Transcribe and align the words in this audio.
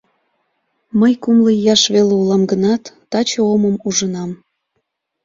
Мый 0.99 1.13
кумло 1.23 1.51
ияш 1.59 1.83
веле 1.93 2.13
улам 2.21 2.43
гынат, 2.51 2.83
таче 3.11 3.39
омым 3.53 3.75
ужынам. 3.87 4.31